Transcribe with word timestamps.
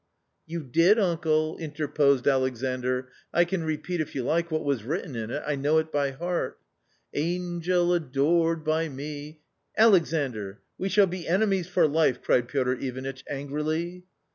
"You 0.47 0.63
did, 0.63 0.97
uncle!" 0.97 1.57
interposed 1.59 2.27
Alexandr," 2.27 3.09
I 3.35 3.45
can 3.45 3.63
repeat, 3.63 4.01
if 4.01 4.15
you 4.15 4.23
like, 4.23 4.49
what 4.49 4.65
was 4.65 4.83
written 4.83 5.15
in 5.15 5.29
it; 5.29 5.43
I 5.45 5.53
know 5.55 5.77
it 5.77 5.91
by 5.91 6.09
heart:" 6.09 6.57
Angel, 7.13 7.93
adored 7.93 8.63
by 8.63 8.89
me 8.89 9.41
""Alexandr! 9.77 10.59
we 10.79 10.89
shall 10.89 11.05
be 11.05 11.27
enemies 11.27 11.67
for 11.67 11.87
life 11.87 12.15
1" 12.15 12.23
cried 12.25 12.47
Piotr 12.47 12.73
Ivanitch 12.83 13.23
angrily. 13.29 14.05